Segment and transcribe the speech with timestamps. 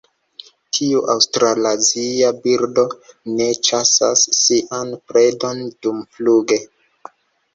[0.75, 2.85] Tiu aŭstralazia birdo
[3.39, 6.57] ne ĉasas sian predon dumfluge.